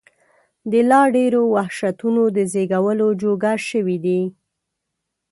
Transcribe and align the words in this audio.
د 0.71 0.73
لا 0.89 1.01
ډېرو 1.15 1.41
وحشتونو 1.55 2.23
د 2.35 2.37
زېږولو 2.51 3.07
جوګه 3.21 3.53
شوي 3.69 3.97
دي. 4.05 4.21